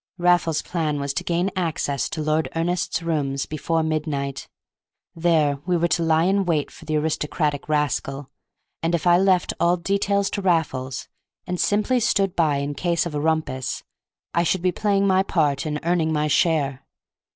[0.17, 4.49] Raffles's plan was to gain access to Lord Ernest's rooms before midnight;
[5.15, 8.31] there we were to lie in wait for the aristocratic rascal,
[8.81, 11.07] and if I left all details to Raffles,
[11.45, 13.83] and simply stood by in case of a rumpus,
[14.33, 16.83] I should be playing my part and earning my share.